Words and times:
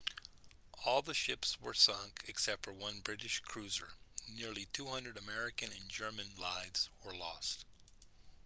all 0.83 1.03
the 1.03 1.13
ships 1.13 1.61
were 1.61 1.75
sunk 1.75 2.23
except 2.27 2.63
for 2.63 2.73
one 2.73 2.99
british 3.01 3.39
cruiser 3.41 3.87
nearly 4.33 4.65
2:00 4.73 5.15
american 5.15 5.71
and 5.71 5.89
german 5.89 6.25
lives 6.39 6.89
were 7.05 7.13
lost 7.13 7.65